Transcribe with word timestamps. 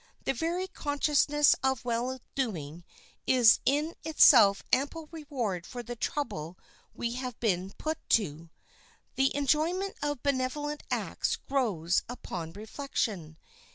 The 0.23 0.33
very 0.33 0.67
consciousness 0.67 1.53
of 1.61 1.85
well 1.85 2.19
doing 2.33 2.83
is 3.27 3.59
in 3.67 3.93
itself 4.03 4.63
ample 4.73 5.07
reward 5.11 5.67
for 5.67 5.83
the 5.83 5.95
trouble 5.95 6.57
we 6.95 7.11
have 7.11 7.39
been 7.39 7.73
put 7.77 7.99
to. 8.09 8.49
The 9.13 9.31
enjoyment 9.35 9.95
of 10.01 10.23
benevolent 10.23 10.81
acts 10.89 11.35
grows 11.35 12.01
upon 12.09 12.53
reflection. 12.53 13.37